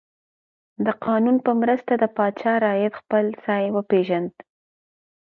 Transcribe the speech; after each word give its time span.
د 0.85 0.87
قانون 1.05 1.37
په 1.45 1.51
مرسته 1.61 1.93
د 1.97 2.03
پاچا 2.15 2.53
رعیت 2.65 2.93
خپل 3.01 3.25
ځای 3.45 3.63
وپیژند. 3.71 4.31